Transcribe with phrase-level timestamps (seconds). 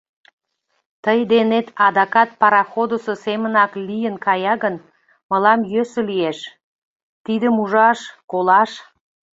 [1.03, 4.75] Тый денет адакат пароходысо семынак лийын кая гын,
[5.29, 6.39] мылам йӧсӧ лиеш...
[7.25, 7.99] тидым ужаш,
[8.31, 8.71] колаш.